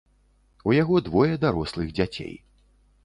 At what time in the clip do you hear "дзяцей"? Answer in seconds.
2.01-2.33